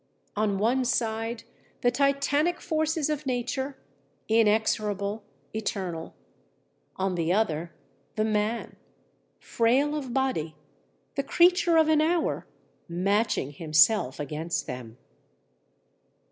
[0.35, 1.43] On one side
[1.81, 3.77] the titanic forces of nature,
[4.27, 5.21] inexorable,
[5.53, 6.15] eternal;
[6.95, 7.71] on the other
[8.15, 8.77] the man,
[9.37, 10.55] frail of body,
[11.13, 12.47] the creature of an hour,
[12.87, 14.97] matching himself against them.